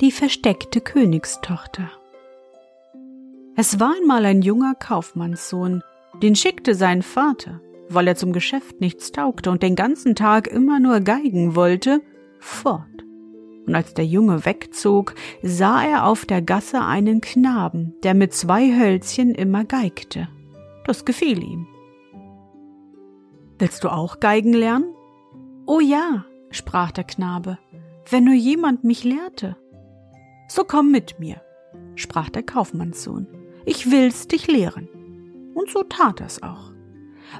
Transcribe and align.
Die 0.00 0.10
versteckte 0.10 0.80
Königstochter. 0.80 1.88
Es 3.54 3.78
war 3.78 3.94
einmal 3.96 4.24
ein 4.24 4.42
junger 4.42 4.74
Kaufmannssohn, 4.74 5.84
den 6.20 6.34
schickte 6.34 6.74
sein 6.74 7.02
Vater, 7.02 7.60
weil 7.88 8.08
er 8.08 8.16
zum 8.16 8.32
Geschäft 8.32 8.80
nichts 8.80 9.12
taugte 9.12 9.52
und 9.52 9.62
den 9.62 9.76
ganzen 9.76 10.16
Tag 10.16 10.48
immer 10.48 10.80
nur 10.80 10.98
geigen 10.98 11.54
wollte, 11.54 12.02
fort. 12.40 12.82
Und 13.66 13.74
als 13.76 13.94
der 13.94 14.04
Junge 14.04 14.44
wegzog, 14.44 15.14
sah 15.42 15.84
er 15.84 16.06
auf 16.06 16.26
der 16.26 16.42
Gasse 16.42 16.80
einen 16.80 17.20
Knaben, 17.20 17.94
der 18.02 18.14
mit 18.14 18.34
zwei 18.34 18.76
Hölzchen 18.76 19.32
immer 19.32 19.64
geigte. 19.64 20.28
Das 20.86 21.04
gefiel 21.04 21.40
ihm. 21.40 21.68
Willst 23.60 23.84
du 23.84 23.90
auch 23.90 24.18
geigen 24.18 24.54
lernen? 24.54 24.92
Oh 25.66 25.78
ja, 25.78 26.24
sprach 26.50 26.90
der 26.90 27.04
Knabe, 27.04 27.58
wenn 28.10 28.24
nur 28.24 28.34
jemand 28.34 28.82
mich 28.82 29.04
lehrte. 29.04 29.56
So 30.48 30.64
komm 30.64 30.90
mit 30.90 31.18
mir, 31.18 31.40
sprach 31.94 32.28
der 32.28 32.42
Kaufmannssohn. 32.42 33.26
Ich 33.64 33.90
will's 33.90 34.28
dich 34.28 34.46
lehren. 34.46 34.88
Und 35.54 35.70
so 35.70 35.82
tat 35.82 36.20
er's 36.20 36.42
auch. 36.42 36.72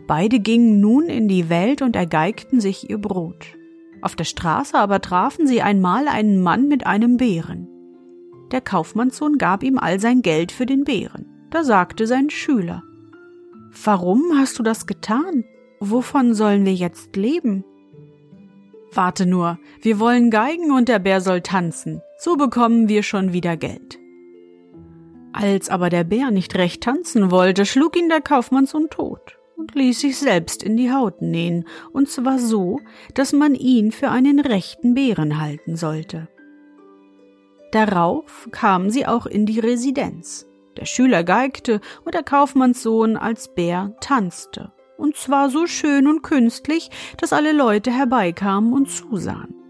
Beide 0.06 0.40
gingen 0.40 0.80
nun 0.80 1.04
in 1.04 1.28
die 1.28 1.48
Welt 1.48 1.82
und 1.82 1.96
ergeigten 1.96 2.60
sich 2.60 2.88
ihr 2.88 2.98
Brot. 2.98 3.44
Auf 4.02 4.16
der 4.16 4.24
Straße 4.24 4.76
aber 4.76 5.00
trafen 5.00 5.46
sie 5.46 5.62
einmal 5.62 6.08
einen 6.08 6.40
Mann 6.40 6.68
mit 6.68 6.86
einem 6.86 7.16
Bären. 7.16 7.68
Der 8.50 8.60
Kaufmannssohn 8.60 9.38
gab 9.38 9.62
ihm 9.62 9.78
all 9.78 10.00
sein 10.00 10.22
Geld 10.22 10.52
für 10.52 10.66
den 10.66 10.84
Bären. 10.84 11.26
Da 11.50 11.64
sagte 11.64 12.06
sein 12.06 12.30
Schüler 12.30 12.82
Warum 13.84 14.22
hast 14.36 14.58
du 14.58 14.62
das 14.62 14.86
getan? 14.86 15.44
Wovon 15.80 16.34
sollen 16.34 16.64
wir 16.64 16.74
jetzt 16.74 17.16
leben? 17.16 17.64
Warte 18.92 19.26
nur, 19.26 19.58
wir 19.82 19.98
wollen 19.98 20.30
geigen 20.30 20.70
und 20.70 20.88
der 20.88 21.00
Bär 21.00 21.20
soll 21.20 21.40
tanzen, 21.40 22.00
so 22.24 22.36
bekommen 22.36 22.88
wir 22.88 23.02
schon 23.02 23.34
wieder 23.34 23.58
Geld. 23.58 23.98
Als 25.34 25.68
aber 25.68 25.90
der 25.90 26.04
Bär 26.04 26.30
nicht 26.30 26.54
recht 26.54 26.82
tanzen 26.82 27.30
wollte, 27.30 27.66
schlug 27.66 27.98
ihn 27.98 28.08
der 28.08 28.22
Kaufmannssohn 28.22 28.88
tot 28.88 29.36
und 29.58 29.74
ließ 29.74 30.00
sich 30.00 30.16
selbst 30.16 30.62
in 30.62 30.78
die 30.78 30.90
Haut 30.90 31.20
nähen, 31.20 31.66
und 31.92 32.08
zwar 32.08 32.38
so, 32.38 32.80
dass 33.12 33.34
man 33.34 33.54
ihn 33.54 33.92
für 33.92 34.08
einen 34.08 34.40
rechten 34.40 34.94
Bären 34.94 35.38
halten 35.38 35.76
sollte. 35.76 36.28
Darauf 37.72 38.48
kamen 38.52 38.90
sie 38.90 39.04
auch 39.04 39.26
in 39.26 39.44
die 39.44 39.60
Residenz. 39.60 40.46
Der 40.78 40.86
Schüler 40.86 41.24
geigte 41.24 41.82
und 42.06 42.14
der 42.14 42.22
Kaufmannssohn 42.22 43.18
als 43.18 43.54
Bär 43.54 43.94
tanzte 44.00 44.72
und 44.96 45.16
zwar 45.16 45.50
so 45.50 45.66
schön 45.66 46.06
und 46.06 46.22
künstlich, 46.22 46.88
dass 47.18 47.32
alle 47.32 47.52
Leute 47.52 47.90
herbeikamen 47.90 48.72
und 48.72 48.88
zusahen. 48.88 49.63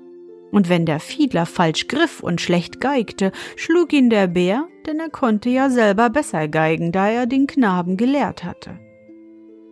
Und 0.55 0.69
wenn 0.69 0.87
der 0.87 1.01
Fiedler 1.01 1.47
falsch 1.47 1.89
griff 1.89 2.23
und 2.23 2.41
schlecht 2.41 2.81
geigte, 2.81 3.33
schlug 3.57 3.93
ihn 3.93 4.09
der 4.09 4.29
Bär, 4.29 4.69
denn 4.87 5.01
er 5.01 5.11
konnte 5.11 5.49
ja 5.49 5.69
selber 5.69 6.11
besser 6.11 6.47
geigen, 6.47 6.93
da 6.93 7.09
er 7.09 7.27
den 7.27 7.49
Knaben 7.49 7.97
gelehrt 7.97 8.45
hatte. 8.45 8.79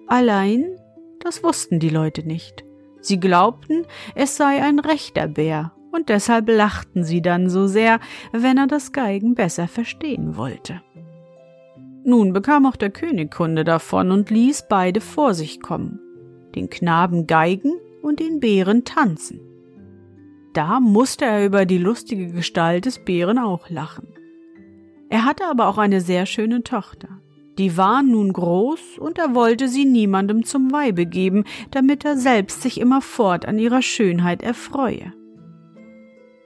Allein, 0.08 0.76
das 1.20 1.44
wussten 1.44 1.78
die 1.78 1.88
Leute 1.88 2.26
nicht. 2.26 2.64
Sie 3.00 3.20
glaubten, 3.20 3.86
es 4.16 4.36
sei 4.36 4.60
ein 4.60 4.80
rechter 4.80 5.28
Bär, 5.28 5.70
und 5.92 6.08
deshalb 6.08 6.48
lachten 6.48 7.04
sie 7.04 7.22
dann 7.22 7.48
so 7.48 7.68
sehr, 7.68 8.00
wenn 8.32 8.58
er 8.58 8.66
das 8.66 8.90
Geigen 8.90 9.36
besser 9.36 9.68
verstehen 9.68 10.36
wollte. 10.36 10.82
Nun 12.02 12.32
bekam 12.32 12.66
auch 12.66 12.74
der 12.74 12.90
König 12.90 13.30
Kunde 13.30 13.62
davon 13.62 14.10
und 14.10 14.30
ließ 14.30 14.66
beide 14.68 15.00
vor 15.00 15.34
sich 15.34 15.60
kommen, 15.60 16.00
den 16.56 16.70
Knaben 16.70 17.28
geigen 17.28 17.74
und 18.02 18.18
den 18.18 18.40
Bären 18.40 18.84
tanzen. 18.84 19.51
Da 20.52 20.80
musste 20.80 21.24
er 21.24 21.46
über 21.46 21.64
die 21.64 21.78
lustige 21.78 22.28
Gestalt 22.28 22.84
des 22.84 22.98
Bären 22.98 23.38
auch 23.38 23.70
lachen. 23.70 24.08
Er 25.08 25.24
hatte 25.24 25.44
aber 25.46 25.68
auch 25.68 25.78
eine 25.78 26.00
sehr 26.00 26.26
schöne 26.26 26.62
Tochter. 26.62 27.08
Die 27.58 27.76
war 27.76 28.02
nun 28.02 28.32
groß 28.32 28.98
und 28.98 29.18
er 29.18 29.34
wollte 29.34 29.68
sie 29.68 29.84
niemandem 29.84 30.44
zum 30.44 30.72
Weibe 30.72 31.04
geben, 31.06 31.44
damit 31.70 32.04
er 32.04 32.16
selbst 32.16 32.62
sich 32.62 32.80
immerfort 32.80 33.46
an 33.46 33.58
ihrer 33.58 33.82
Schönheit 33.82 34.42
erfreue. 34.42 35.12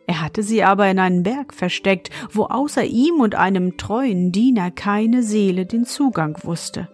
Er 0.09 0.22
hatte 0.22 0.43
sie 0.43 0.62
aber 0.62 0.89
in 0.89 0.99
einen 0.99 1.22
Berg 1.22 1.53
versteckt, 1.53 2.11
wo 2.31 2.45
außer 2.45 2.84
ihm 2.84 3.16
und 3.21 3.34
einem 3.34 3.77
treuen 3.77 4.31
Diener 4.31 4.71
keine 4.71 5.22
Seele 5.22 5.66
den 5.66 5.84
Zugang 5.84 6.37
wusste. 6.43 6.89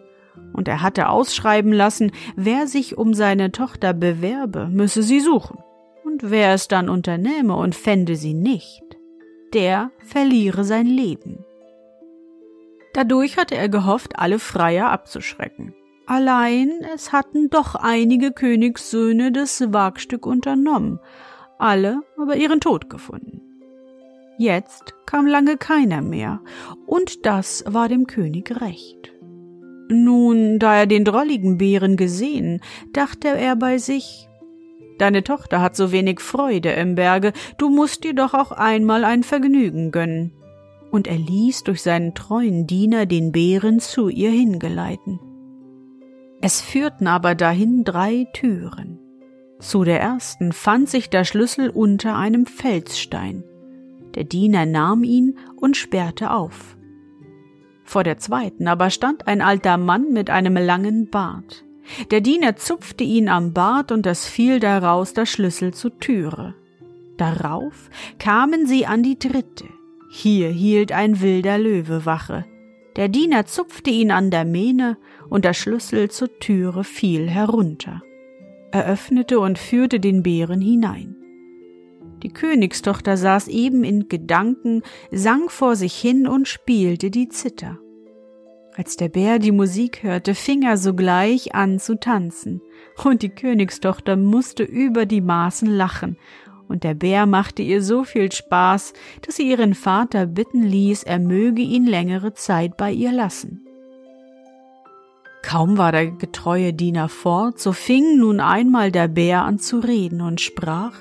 Und 0.54 0.68
er 0.68 0.82
hatte 0.82 1.08
ausschreiben 1.08 1.72
lassen, 1.72 2.12
wer 2.36 2.66
sich 2.66 2.96
um 2.96 3.14
seine 3.14 3.52
Tochter 3.52 3.92
bewerbe, 3.92 4.68
müsse 4.68 5.02
sie 5.02 5.20
suchen. 5.20 5.58
Und 6.12 6.30
wer 6.30 6.52
es 6.52 6.68
dann 6.68 6.90
unternähme 6.90 7.56
und 7.56 7.74
fände 7.74 8.16
sie 8.16 8.34
nicht, 8.34 8.82
der 9.54 9.90
verliere 10.04 10.62
sein 10.62 10.84
Leben. 10.84 11.42
Dadurch 12.92 13.38
hatte 13.38 13.54
er 13.54 13.70
gehofft, 13.70 14.18
alle 14.18 14.38
Freier 14.38 14.90
abzuschrecken. 14.90 15.72
Allein 16.04 16.70
es 16.94 17.12
hatten 17.12 17.48
doch 17.48 17.76
einige 17.76 18.30
Königssöhne 18.30 19.32
das 19.32 19.72
Wagstück 19.72 20.26
unternommen, 20.26 21.00
alle 21.58 22.02
aber 22.18 22.36
ihren 22.36 22.60
Tod 22.60 22.90
gefunden. 22.90 23.40
Jetzt 24.36 24.92
kam 25.06 25.26
lange 25.26 25.56
keiner 25.56 26.02
mehr, 26.02 26.42
und 26.84 27.24
das 27.24 27.64
war 27.66 27.88
dem 27.88 28.06
König 28.06 28.60
recht. 28.60 29.14
Nun, 29.88 30.58
da 30.58 30.74
er 30.74 30.86
den 30.86 31.06
drolligen 31.06 31.56
Bären 31.56 31.96
gesehen, 31.96 32.60
dachte 32.92 33.28
er 33.28 33.56
bei 33.56 33.78
sich, 33.78 34.28
Deine 35.02 35.24
Tochter 35.24 35.60
hat 35.60 35.74
so 35.74 35.90
wenig 35.90 36.20
Freude 36.20 36.70
im 36.70 36.94
Berge, 36.94 37.32
du 37.58 37.70
musst 37.70 38.04
dir 38.04 38.14
doch 38.14 38.34
auch 38.34 38.52
einmal 38.52 39.02
ein 39.04 39.24
Vergnügen 39.24 39.90
gönnen. 39.90 40.30
Und 40.92 41.08
er 41.08 41.18
ließ 41.18 41.64
durch 41.64 41.82
seinen 41.82 42.14
treuen 42.14 42.68
Diener 42.68 43.04
den 43.04 43.32
Bären 43.32 43.80
zu 43.80 44.08
ihr 44.08 44.30
hingeleiten. 44.30 45.18
Es 46.40 46.60
führten 46.60 47.08
aber 47.08 47.34
dahin 47.34 47.82
drei 47.82 48.28
Türen. 48.32 49.00
Zu 49.58 49.82
der 49.82 50.00
ersten 50.00 50.52
fand 50.52 50.88
sich 50.88 51.10
der 51.10 51.24
Schlüssel 51.24 51.70
unter 51.70 52.14
einem 52.14 52.46
Felsstein. 52.46 53.42
Der 54.14 54.22
Diener 54.22 54.66
nahm 54.66 55.02
ihn 55.02 55.36
und 55.56 55.76
sperrte 55.76 56.30
auf. 56.30 56.76
Vor 57.82 58.04
der 58.04 58.18
zweiten 58.18 58.68
aber 58.68 58.88
stand 58.90 59.26
ein 59.26 59.40
alter 59.40 59.78
Mann 59.78 60.12
mit 60.12 60.30
einem 60.30 60.54
langen 60.54 61.10
Bart. 61.10 61.64
Der 62.10 62.20
Diener 62.20 62.56
zupfte 62.56 63.04
ihn 63.04 63.28
am 63.28 63.52
Bart 63.52 63.92
und 63.92 64.06
es 64.06 64.26
fiel 64.26 64.60
daraus 64.60 65.12
der 65.14 65.26
Schlüssel 65.26 65.74
zur 65.74 65.98
Türe. 65.98 66.54
Darauf 67.16 67.90
kamen 68.18 68.66
sie 68.66 68.86
an 68.86 69.02
die 69.02 69.18
dritte. 69.18 69.66
Hier 70.10 70.48
hielt 70.48 70.92
ein 70.92 71.20
wilder 71.20 71.58
Löwe 71.58 72.04
Wache. 72.06 72.44
Der 72.96 73.08
Diener 73.08 73.46
zupfte 73.46 73.90
ihn 73.90 74.10
an 74.10 74.30
der 74.30 74.44
Mähne 74.44 74.98
und 75.28 75.44
der 75.44 75.54
Schlüssel 75.54 76.10
zur 76.10 76.38
Türe 76.38 76.84
fiel 76.84 77.28
herunter 77.28 78.02
eröffnete 78.72 79.38
und 79.38 79.58
führte 79.58 80.00
den 80.00 80.22
Bären 80.22 80.60
hinein. 80.60 81.16
Die 82.22 82.30
Königstochter 82.30 83.16
saß 83.16 83.48
eben 83.48 83.84
in 83.84 84.08
Gedanken, 84.08 84.82
sang 85.10 85.48
vor 85.48 85.76
sich 85.76 85.94
hin 85.94 86.26
und 86.26 86.48
spielte 86.48 87.10
die 87.10 87.28
Zither. 87.28 87.78
Als 88.74 88.96
der 88.96 89.10
Bär 89.10 89.38
die 89.38 89.52
Musik 89.52 90.02
hörte, 90.02 90.34
fing 90.34 90.62
er 90.62 90.78
sogleich 90.78 91.54
an 91.54 91.78
zu 91.78 91.98
tanzen, 91.98 92.62
und 93.04 93.22
die 93.22 93.28
Königstochter 93.28 94.16
musste 94.16 94.62
über 94.62 95.04
die 95.04 95.20
Maßen 95.20 95.68
lachen, 95.68 96.16
und 96.68 96.84
der 96.84 96.94
Bär 96.94 97.26
machte 97.26 97.60
ihr 97.60 97.82
so 97.82 98.04
viel 98.04 98.32
Spaß, 98.32 98.94
dass 99.20 99.36
sie 99.36 99.50
ihren 99.50 99.74
Vater 99.74 100.26
bitten 100.26 100.62
ließ, 100.62 101.02
er 101.02 101.18
möge 101.18 101.60
ihn 101.60 101.86
längere 101.86 102.32
Zeit 102.32 102.78
bei 102.78 102.90
ihr 102.90 103.12
lassen. 103.12 103.66
Kaum 105.42 105.76
war 105.76 105.92
der 105.92 106.06
getreue 106.06 106.72
Diener 106.72 107.10
fort, 107.10 107.58
so 107.58 107.72
fing 107.72 108.18
nun 108.18 108.40
einmal 108.40 108.90
der 108.90 109.08
Bär 109.08 109.42
an 109.44 109.58
zu 109.58 109.80
reden 109.80 110.22
und 110.22 110.40
sprach 110.40 110.94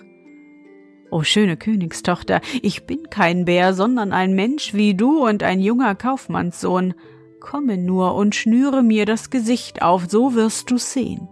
O 1.11 1.23
schöne 1.23 1.57
Königstochter, 1.57 2.41
ich 2.61 2.85
bin 2.85 3.09
kein 3.09 3.45
Bär, 3.45 3.73
sondern 3.73 4.13
ein 4.13 4.33
Mensch 4.33 4.73
wie 4.73 4.95
du 4.95 5.25
und 5.25 5.43
ein 5.43 5.59
junger 5.59 5.93
Kaufmannssohn. 5.93 6.93
Komme 7.41 7.77
nur 7.77 8.15
und 8.15 8.35
schnüre 8.35 8.83
mir 8.83 9.05
das 9.05 9.31
Gesicht 9.31 9.81
auf, 9.81 10.05
so 10.07 10.35
wirst 10.35 10.71
du 10.71 10.77
sehen. 10.77 11.27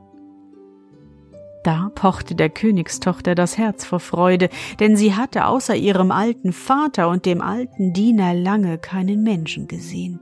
Da 1.63 1.91
pochte 1.93 2.35
der 2.35 2.49
Königstochter 2.49 3.35
das 3.35 3.57
Herz 3.57 3.85
vor 3.85 3.99
Freude, 3.99 4.49
denn 4.79 4.97
sie 4.97 5.13
hatte 5.13 5.45
außer 5.45 5.75
ihrem 5.75 6.11
alten 6.11 6.51
Vater 6.51 7.09
und 7.09 7.25
dem 7.25 7.41
alten 7.41 7.93
Diener 7.93 8.33
lange 8.33 8.79
keinen 8.79 9.23
Menschen 9.23 9.67
gesehen. 9.67 10.19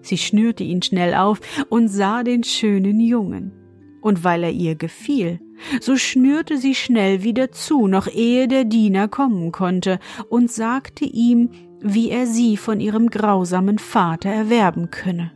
Sie 0.00 0.16
schnürte 0.16 0.64
ihn 0.64 0.82
schnell 0.82 1.14
auf 1.14 1.40
und 1.68 1.88
sah 1.88 2.22
den 2.22 2.42
schönen 2.42 2.98
Jungen. 2.98 3.52
Und 4.00 4.24
weil 4.24 4.44
er 4.44 4.52
ihr 4.52 4.76
gefiel, 4.76 5.40
so 5.80 5.96
schnürte 5.96 6.58
sie 6.58 6.74
schnell 6.74 7.24
wieder 7.24 7.50
zu, 7.50 7.88
noch 7.88 8.06
ehe 8.06 8.48
der 8.48 8.64
Diener 8.64 9.08
kommen 9.08 9.52
konnte, 9.52 9.98
und 10.28 10.50
sagte 10.50 11.04
ihm, 11.04 11.50
wie 11.94 12.10
er 12.10 12.26
sie 12.26 12.56
von 12.56 12.80
ihrem 12.80 13.08
grausamen 13.08 13.78
Vater 13.78 14.28
erwerben 14.28 14.90
könne. 14.90 15.32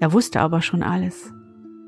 Er 0.00 0.12
wusste 0.12 0.40
aber 0.40 0.62
schon 0.62 0.82
alles. 0.82 1.32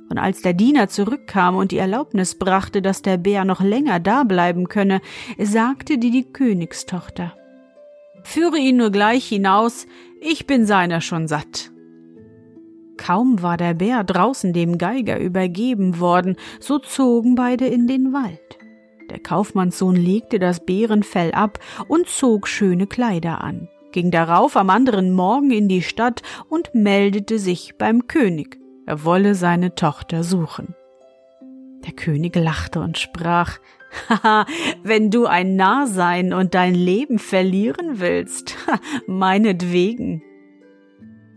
Und 0.09 0.19
als 0.19 0.43
der 0.43 0.53
Diener 0.53 0.89
zurückkam 0.89 1.57
und 1.57 1.73
die 1.73 1.79
Erlaubnis 1.79 2.39
brachte, 2.39 2.83
dass 2.83 3.01
der 3.01 3.17
Bär 3.17 3.45
noch 3.45 3.63
länger 3.63 3.99
dableiben 3.99 4.69
könne, 4.69 5.01
sagte 5.39 5.99
die 5.99 6.11
die 6.11 6.25
Königstochter 6.25 7.33
Führe 8.23 8.59
ihn 8.59 8.77
nur 8.77 8.91
gleich 8.91 9.27
hinaus, 9.27 9.87
ich 10.21 10.47
bin 10.47 10.67
seiner 10.67 11.01
schon 11.01 11.27
satt. 11.27 11.73
Kaum 12.97 13.43
war 13.43 13.57
der 13.57 13.75
Bär 13.75 14.05
draußen 14.05 14.53
dem 14.53 14.79
Geiger 14.79 15.19
übergeben 15.19 15.99
worden, 15.99 16.37
so 16.61 16.79
zogen 16.79 17.35
beide 17.35 17.67
in 17.67 17.89
den 17.89 18.13
Wald. 18.13 18.59
Der 19.13 19.21
Kaufmannssohn 19.21 19.95
legte 19.95 20.39
das 20.39 20.65
Bärenfell 20.65 21.33
ab 21.33 21.59
und 21.87 22.09
zog 22.09 22.49
schöne 22.49 22.87
Kleider 22.87 23.45
an, 23.45 23.69
ging 23.93 24.11
darauf 24.11 24.57
am 24.57 24.71
anderen 24.71 25.13
Morgen 25.13 25.51
in 25.51 25.69
die 25.69 25.83
Stadt 25.83 26.23
und 26.49 26.75
meldete 26.75 27.39
sich 27.39 27.75
beim 27.77 28.07
König, 28.07 28.59
er 28.87 29.05
wolle 29.05 29.35
seine 29.35 29.75
Tochter 29.75 30.25
suchen. 30.25 30.75
Der 31.85 31.93
König 31.93 32.35
lachte 32.37 32.81
und 32.81 32.97
sprach 32.97 33.59
Haha, 34.09 34.47
wenn 34.83 35.11
du 35.11 35.27
ein 35.27 35.57
Narr 35.57 35.87
sein 35.89 36.33
und 36.33 36.55
dein 36.55 36.75
Leben 36.75 37.19
verlieren 37.19 38.01
willst, 38.01 38.57
meinetwegen. 39.07 40.23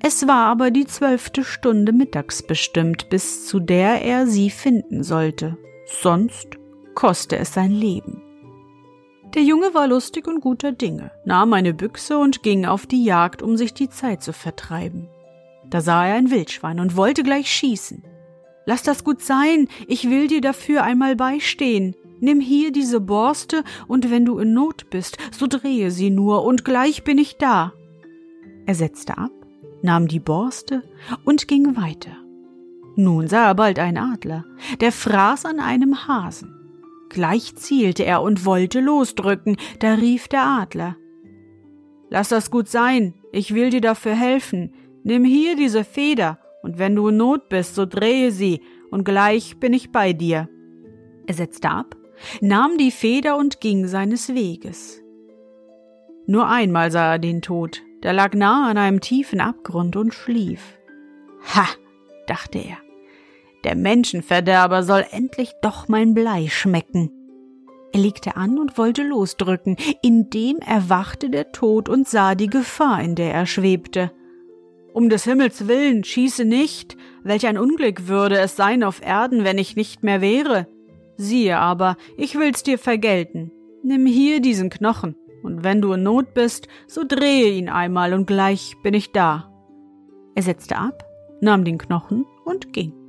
Es 0.02 0.30
war 0.30 0.46
aber 0.46 0.72
die 0.72 0.86
zwölfte 0.86 1.44
Stunde 1.44 1.92
mittags 1.92 2.42
bestimmt, 2.42 3.10
bis 3.10 3.46
zu 3.46 3.60
der 3.60 4.02
er 4.02 4.28
sie 4.28 4.50
finden 4.50 5.04
sollte, 5.04 5.58
sonst 5.86 6.58
koste 6.96 7.38
es 7.38 7.54
sein 7.54 7.72
Leben. 7.72 8.22
Der 9.36 9.44
Junge 9.44 9.74
war 9.74 9.88
lustig 9.88 10.28
und 10.28 10.40
guter 10.40 10.72
Dinge, 10.72 11.12
nahm 11.26 11.52
eine 11.54 11.74
Büchse 11.74 12.18
und 12.18 12.42
ging 12.42 12.66
auf 12.66 12.88
die 12.88 13.04
Jagd, 13.04 13.42
um 13.42 13.58
sich 13.58 13.74
die 13.74 13.90
Zeit 13.90 14.24
zu 14.24 14.32
vertreiben. 14.32 15.10
Da 15.70 15.82
sah 15.82 16.08
er 16.08 16.16
ein 16.16 16.32
Wildschwein 16.32 16.80
und 16.80 16.96
wollte 16.96 17.24
gleich 17.24 17.52
schießen. 17.52 18.04
Lass 18.66 18.82
das 18.82 19.04
gut 19.04 19.22
sein, 19.22 19.68
ich 19.88 20.10
will 20.10 20.28
dir 20.28 20.42
dafür 20.42 20.84
einmal 20.84 21.16
beistehen. 21.16 21.96
Nimm 22.22 22.40
hier 22.40 22.72
diese 22.72 23.02
Borste, 23.02 23.64
und 23.88 24.10
wenn 24.10 24.26
du 24.26 24.40
in 24.40 24.54
Not 24.54 24.90
bist, 24.90 25.18
so 25.32 25.48
drehe 25.48 25.92
sie 25.92 26.10
nur, 26.10 26.46
und 26.46 26.64
gleich 26.64 27.04
bin 27.04 27.18
ich 27.18 27.38
da. 27.38 27.74
Er 28.66 28.76
setzte 28.76 29.18
ab, 29.18 29.32
nahm 29.82 30.08
die 30.08 30.22
Borste 30.22 30.82
und 31.26 31.48
ging 31.48 31.76
weiter. 31.76 32.16
Nun 32.96 33.28
sah 33.28 33.48
er 33.48 33.56
bald 33.56 33.80
einen 33.80 33.98
Adler, 33.98 34.46
der 34.80 34.94
fraß 34.94 35.46
an 35.46 35.60
einem 35.60 36.08
Hasen. 36.08 36.55
Gleich 37.10 37.56
zielte 37.56 38.06
er 38.06 38.22
und 38.22 38.46
wollte 38.46 38.80
losdrücken, 38.80 39.58
da 39.80 39.94
rief 39.94 40.28
der 40.28 40.44
Adler. 40.44 40.96
Lass 42.10 42.30
das 42.30 42.52
gut 42.52 42.68
sein, 42.68 43.14
ich 43.32 43.54
will 43.54 43.70
dir 43.70 43.82
dafür 43.82 44.16
helfen, 44.16 44.74
nimm 45.04 45.26
hier 45.26 45.56
diese 45.56 45.84
Feder, 45.84 46.40
und 46.64 46.80
wenn 46.80 46.96
du 46.96 47.10
in 47.10 47.18
Not 47.18 47.50
bist, 47.50 47.76
so 47.76 47.86
drehe 47.86 48.32
sie, 48.32 48.62
und 48.92 49.04
gleich 49.04 49.60
bin 49.60 49.74
ich 49.74 49.92
bei 49.92 50.14
dir. 50.14 50.50
Er 51.28 51.34
setzte 51.34 51.70
ab, 51.70 51.96
nahm 52.42 52.78
die 52.78 52.92
Feder 52.92 53.38
und 53.38 53.60
ging 53.62 53.88
seines 53.88 54.34
Weges. 54.34 55.02
Nur 56.28 56.48
einmal 56.48 56.92
sah 56.92 57.14
er 57.14 57.20
den 57.20 57.42
Tod, 57.42 57.82
der 58.04 58.14
lag 58.14 58.34
nahe 58.34 58.70
an 58.70 58.78
einem 58.78 59.00
tiefen 59.00 59.42
Abgrund 59.42 59.96
und 59.96 60.14
schlief. 60.14 60.78
Ha, 61.56 61.68
dachte 62.28 62.60
er, 62.60 62.78
der 63.66 63.76
Menschenverderber 63.76 64.84
soll 64.84 65.06
endlich 65.12 65.52
doch 65.62 65.88
mein 65.88 66.14
Blei 66.14 66.48
schmecken. 66.48 67.12
Er 67.92 68.00
legte 68.00 68.36
an 68.36 68.60
und 68.60 68.78
wollte 68.78 69.04
losdrücken, 69.04 69.76
indem 70.02 70.58
erwachte 70.60 71.30
der 71.30 71.52
Tod 71.52 71.90
und 71.90 72.08
sah 72.08 72.36
die 72.36 72.50
Gefahr, 72.50 73.02
in 73.02 73.16
der 73.16 73.34
er 73.34 73.46
schwebte. 73.46 74.12
Um 74.94 75.10
des 75.10 75.24
Himmels 75.24 75.68
willen, 75.68 76.04
schieße 76.04 76.46
nicht, 76.46 76.96
welch 77.24 77.48
ein 77.48 77.58
Unglück 77.58 78.08
würde 78.08 78.38
es 78.38 78.56
sein 78.56 78.84
auf 78.84 79.02
Erden, 79.02 79.44
wenn 79.44 79.58
ich 79.58 79.76
nicht 79.76 80.04
mehr 80.04 80.22
wäre. 80.22 80.68
Siehe 81.18 81.58
aber, 81.58 81.98
ich 82.18 82.38
will's 82.38 82.64
dir 82.64 82.78
vergelten. 82.78 83.52
Nimm 83.84 84.06
hier 84.06 84.42
diesen 84.42 84.70
Knochen, 84.70 85.16
und 85.42 85.64
wenn 85.64 85.82
du 85.82 85.94
in 85.94 86.04
Not 86.04 86.34
bist, 86.34 86.68
so 86.88 87.04
drehe 87.08 87.52
ihn 87.52 87.70
einmal 87.70 88.14
und 88.14 88.28
gleich 88.28 88.76
bin 88.84 88.94
ich 88.94 89.12
da. 89.12 89.52
Er 90.36 90.44
setzte 90.44 90.78
ab, 90.78 91.06
nahm 91.42 91.64
den 91.64 91.78
Knochen 91.78 92.26
und 92.44 92.74
ging. 92.74 93.05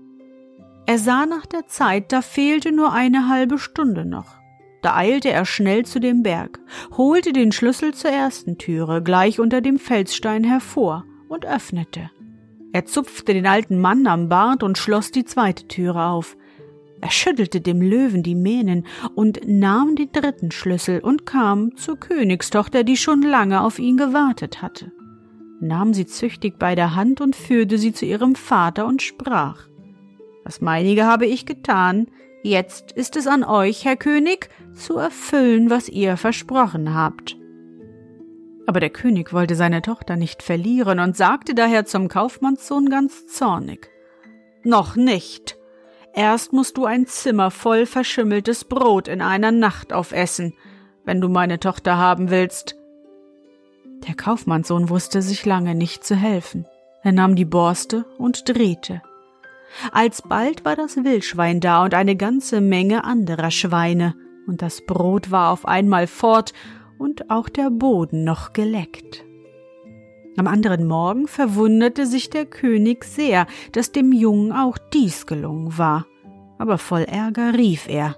Er 0.89 0.99
sah 0.99 1.27
nach 1.27 1.47
der 1.47 1.67
Zeit, 1.67 2.13
da 2.13 2.23
fehlte 2.23 2.71
nur 2.71 2.93
eine 2.93 3.29
halbe 3.29 3.59
Stunde 3.59 4.05
noch. 4.05 4.37
Da 4.83 4.95
eilte 4.95 5.31
er 5.31 5.45
schnell 5.45 5.85
zu 5.85 5.99
dem 5.99 6.23
Berg, 6.23 6.61
holte 6.97 7.33
den 7.33 7.51
Schlüssel 7.51 7.93
zur 7.93 8.13
ersten 8.13 8.57
Türe 8.57 9.03
gleich 9.03 9.41
unter 9.41 9.61
dem 9.61 9.81
Felsstein 9.81 10.45
hervor 10.45 11.05
und 11.29 11.45
öffnete. 11.45 12.11
Er 12.73 12.85
zupfte 12.85 13.35
den 13.35 13.49
alten 13.49 13.81
Mann 13.81 14.07
am 14.07 14.29
Bart 14.29 14.63
und 14.63 14.79
schloss 14.79 15.11
die 15.11 15.25
zweite 15.25 15.67
Türe 15.67 16.05
auf. 16.05 16.37
Er 17.01 17.11
schüttelte 17.11 17.61
dem 17.61 17.83
Löwen 17.83 18.23
die 18.23 18.37
Mähnen 18.37 18.87
und 19.17 19.41
nahm 19.45 19.97
den 19.97 20.13
dritten 20.13 20.53
Schlüssel 20.53 21.01
und 21.01 21.27
kam 21.27 21.77
zur 21.77 21.99
Königstochter, 21.99 22.85
die 22.85 22.97
schon 22.97 23.23
lange 23.23 23.63
auf 23.63 23.81
ihn 23.81 23.97
gewartet 23.97 24.63
hatte, 24.63 24.93
nahm 25.61 25.95
sie 25.95 26.07
züchtig 26.07 26.61
bei 26.61 26.77
der 26.77 26.95
Hand 26.95 27.21
und 27.21 27.35
führte 27.35 27.77
sie 27.77 27.93
zu 27.93 28.07
ihrem 28.07 28.37
Vater 28.37 28.87
und 28.87 29.03
sprach 29.03 29.67
Das 30.47 30.61
meinige 30.61 31.07
habe 31.07 31.27
ich 31.27 31.45
getan, 31.45 32.07
jetzt 32.45 32.93
ist 32.93 33.17
es 33.17 33.27
an 33.27 33.43
euch, 33.43 33.85
Herr 33.85 33.97
König, 33.97 34.49
zu 34.75 34.97
erfüllen, 34.97 35.71
was 35.71 35.89
ihr 35.89 36.17
versprochen 36.17 36.95
habt. 36.95 37.37
Aber 38.69 38.79
der 38.79 38.91
König 38.91 39.33
wollte 39.33 39.57
seine 39.57 39.83
Tochter 39.83 40.15
nicht 40.15 40.45
verlieren 40.45 41.01
und 41.01 41.17
sagte 41.17 41.53
daher 41.53 41.85
zum 41.85 42.07
Kaufmannssohn 42.07 42.89
ganz 42.89 43.27
zornig 43.27 43.91
Noch 44.63 44.95
nicht, 44.95 45.59
Erst 46.15 46.53
musst 46.53 46.77
du 46.77 46.85
ein 46.85 47.07
Zimmer 47.07 47.51
voll 47.51 47.85
verschimmeltes 47.85 48.65
Brot 48.65 49.09
in 49.09 49.21
einer 49.21 49.51
Nacht 49.51 49.93
aufessen, 49.93 50.55
wenn 51.05 51.21
du 51.21 51.29
meine 51.29 51.59
Tochter 51.59 51.99
haben 51.99 52.31
willst. 52.31 52.77
Der 54.07 54.15
Kaufmannssohn 54.15 54.91
wusste 54.91 55.23
sich 55.23 55.45
lange 55.45 55.75
nicht 55.75 56.05
zu 56.05 56.15
helfen. 56.15 56.67
Er 57.03 57.11
nahm 57.11 57.35
die 57.35 57.45
Borste 57.45 58.05
und 58.17 58.49
drehte. 58.49 59.03
Alsbald 59.93 60.65
war 60.65 60.77
das 60.77 60.97
Wildschwein 60.97 61.61
da 61.61 61.85
und 61.85 61.95
eine 61.95 62.17
ganze 62.17 62.61
Menge 62.61 63.05
anderer 63.05 63.51
Schweine, 63.51 64.15
und 64.47 64.63
das 64.63 64.85
Brot 64.87 65.31
war 65.31 65.51
auf 65.51 65.67
einmal 65.67 66.07
fort 66.07 66.53
und 66.99 67.31
auch 67.31 67.49
der 67.49 67.71
Boden 67.71 68.25
noch 68.25 68.53
geleckt. 68.53 69.25
Am 70.39 70.47
anderen 70.47 70.87
Morgen 70.87 71.29
verwunderte 71.29 72.07
sich 72.07 72.29
der 72.29 72.45
König 72.45 73.05
sehr, 73.05 73.47
dass 73.73 73.93
dem 73.93 74.13
Jungen 74.13 74.53
auch 74.53 74.77
dies 74.93 75.27
gelungen 75.27 75.79
war. 75.79 76.07
Aber 76.59 76.79
voll 76.79 77.05
Ärger 77.05 77.55
rief 77.55 77.89
er 77.89 78.17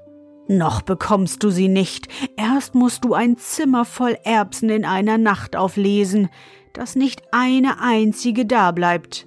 Noch 0.48 0.82
bekommst 0.82 1.44
du 1.44 1.50
sie 1.50 1.68
nicht, 1.68 2.08
erst 2.36 2.74
musst 2.74 3.04
du 3.04 3.14
ein 3.14 3.36
Zimmer 3.36 3.84
voll 3.84 4.16
Erbsen 4.24 4.68
in 4.68 4.84
einer 4.84 5.16
Nacht 5.16 5.54
auflesen, 5.54 6.28
dass 6.72 6.96
nicht 6.96 7.22
eine 7.30 7.80
einzige 7.80 8.46
dableibt. 8.46 9.26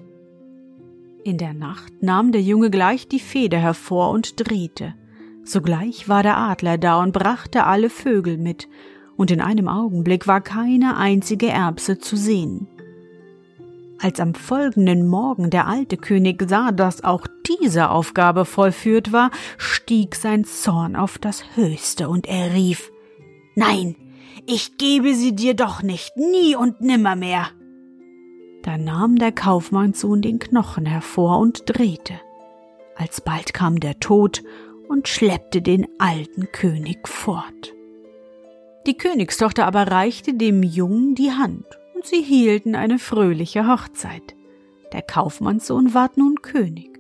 In 1.24 1.38
der 1.38 1.54
Nacht 1.54 2.02
nahm 2.02 2.32
der 2.32 2.42
Junge 2.42 2.72
gleich 2.72 3.08
die 3.08 3.20
Feder 3.20 3.60
hervor 3.60 4.10
und 4.10 4.34
drehte. 4.38 4.96
Sogleich 5.44 6.10
war 6.10 6.24
der 6.24 6.38
Adler 6.38 6.78
da 6.78 7.00
und 7.02 7.12
brachte 7.12 7.66
alle 7.66 7.90
Vögel 7.90 8.38
mit, 8.38 8.68
und 9.18 9.30
in 9.30 9.40
einem 9.40 9.68
Augenblick 9.68 10.28
war 10.28 10.42
keine 10.42 10.98
einzige 10.98 11.48
Erbse 11.48 12.00
zu 12.00 12.16
sehen. 12.16 12.68
Als 14.00 14.20
am 14.20 14.34
folgenden 14.34 15.08
Morgen 15.08 15.52
der 15.52 15.68
alte 15.68 15.96
König 15.96 16.44
sah, 16.50 16.72
dass 16.72 17.04
auch 17.04 17.28
diese 17.48 17.92
Aufgabe 17.92 18.46
vollführt 18.46 19.12
war, 19.12 19.30
stieg 19.58 20.16
sein 20.16 20.44
Zorn 20.44 20.96
auf 20.96 21.20
das 21.20 21.44
Höchste 21.56 22.10
und 22.10 22.26
er 22.28 22.54
rief 22.56 22.92
Nein, 23.56 23.96
ich 24.48 24.78
gebe 24.78 25.14
sie 25.14 25.36
dir 25.36 25.54
doch 25.54 25.84
nicht, 25.84 26.18
nie 26.18 26.56
und 26.56 26.82
nimmermehr. 26.82 27.50
Da 28.64 28.78
nahm 28.78 29.16
der 29.16 29.32
Kaufmannssohn 29.32 30.22
den 30.22 30.40
Knochen 30.40 30.86
hervor 30.86 31.40
und 31.40 31.64
drehte. 31.66 32.14
Alsbald 32.96 33.54
kam 33.54 33.80
der 33.80 34.00
Tod 34.00 34.44
und 34.88 35.08
schleppte 35.08 35.62
den 35.62 35.88
alten 35.98 36.52
König 36.52 37.08
fort. 37.08 37.74
Die 38.86 38.98
Königstochter 38.98 39.66
aber 39.66 39.88
reichte 39.88 40.34
dem 40.34 40.64
Jungen 40.64 41.16
die 41.16 41.32
Hand, 41.32 41.66
und 41.96 42.06
sie 42.06 42.22
hielten 42.22 42.76
eine 42.76 43.00
fröhliche 43.00 43.68
Hochzeit. 43.68 44.36
Der 44.92 45.02
Kaufmannssohn 45.02 45.94
ward 45.94 46.18
nun 46.18 46.42
König. 46.42 47.00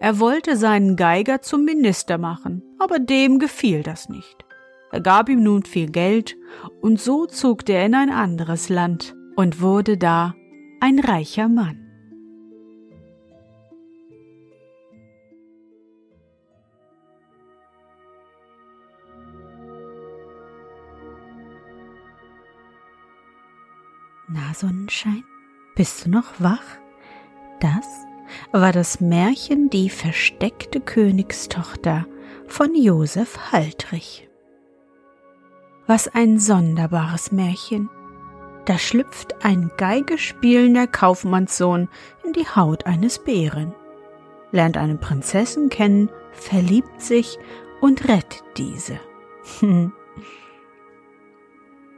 Er 0.00 0.18
wollte 0.18 0.56
seinen 0.56 0.96
Geiger 0.96 1.40
zum 1.42 1.64
Minister 1.64 2.18
machen, 2.18 2.62
aber 2.78 2.98
dem 2.98 3.38
gefiel 3.38 3.82
das 3.82 4.08
nicht. 4.08 4.44
Er 4.90 5.00
gab 5.00 5.28
ihm 5.28 5.42
nun 5.42 5.64
viel 5.64 5.90
Geld, 5.90 6.36
und 6.80 7.00
so 7.00 7.26
zog 7.26 7.64
der 7.64 7.86
in 7.86 7.94
ein 7.94 8.10
anderes 8.10 8.68
Land 8.68 9.14
und 9.36 9.60
wurde 9.60 9.96
da 9.96 10.34
ein 10.80 10.98
reicher 11.00 11.48
Mann. 11.48 11.84
Na, 24.30 24.52
Sonnenschein, 24.54 25.24
bist 25.74 26.04
du 26.04 26.10
noch 26.10 26.38
wach? 26.38 26.62
Das 27.60 27.86
war 28.52 28.72
das 28.72 29.00
Märchen 29.00 29.70
Die 29.70 29.88
versteckte 29.88 30.80
Königstochter 30.80 32.06
von 32.46 32.74
Josef 32.74 33.52
Haltrich. 33.52 34.28
Was 35.86 36.08
ein 36.08 36.38
sonderbares 36.38 37.32
Märchen. 37.32 37.88
Da 38.68 38.76
schlüpft 38.76 39.46
ein 39.46 39.70
Geigespielender 39.78 40.86
Kaufmannssohn 40.86 41.88
in 42.22 42.34
die 42.34 42.46
Haut 42.46 42.84
eines 42.84 43.18
Bären, 43.18 43.74
lernt 44.52 44.76
eine 44.76 44.96
Prinzessin 44.96 45.70
kennen, 45.70 46.10
verliebt 46.32 47.00
sich 47.00 47.38
und 47.80 48.06
rettet 48.06 48.44
diese. 48.58 49.00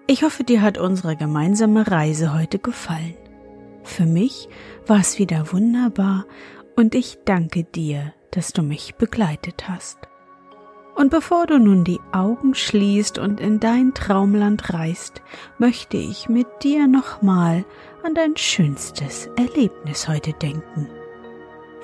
Ich 0.07 0.25
hoffe, 0.25 0.43
dir 0.43 0.61
hat 0.61 0.77
unsere 0.77 1.15
gemeinsame 1.15 1.89
Reise 1.89 2.35
heute 2.35 2.59
gefallen. 2.59 3.15
Für 3.85 4.07
mich 4.07 4.49
war 4.85 4.99
es 4.99 5.21
wieder 5.21 5.53
wunderbar 5.53 6.27
und 6.75 6.97
ich 6.97 7.19
danke 7.25 7.63
dir, 7.63 8.13
dass 8.33 8.53
du 8.53 8.63
mich 8.63 8.97
begleitet 8.97 9.69
hast. 9.69 10.10
Und 11.01 11.09
bevor 11.09 11.47
du 11.47 11.59
nun 11.59 11.83
die 11.83 11.99
Augen 12.13 12.55
schließt 12.55 13.19
und 13.19 13.41
in 13.41 13.59
dein 13.59 13.95
Traumland 13.95 14.75
reist, 14.75 15.23
möchte 15.57 15.97
ich 15.97 16.29
mit 16.29 16.47
dir 16.63 16.87
nochmal 16.89 17.65
an 18.03 18.15
dein 18.15 18.37
schönstes 18.37 19.31
Erlebnis 19.35 20.09
heute 20.09 20.35
denken. 20.35 20.91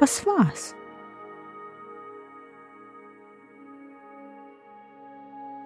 Was 0.01 0.27
war's? 0.27 0.75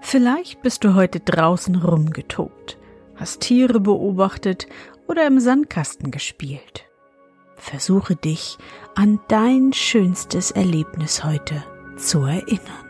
Vielleicht 0.00 0.62
bist 0.62 0.85
du 0.85 0.95
heute 0.95 1.19
draußen 1.19 1.75
rumgetobt, 1.75 2.78
hast 3.16 3.40
Tiere 3.40 3.80
beobachtet 3.80 4.69
oder 5.09 5.26
im 5.26 5.40
Sandkasten 5.40 6.12
gespielt. 6.12 6.85
Versuche 7.57 8.14
dich 8.14 8.59
an 8.95 9.19
dein 9.26 9.73
schönstes 9.73 10.52
Erlebnis 10.52 11.25
heute 11.25 11.64
zu 11.97 12.21
erinnern. 12.21 12.89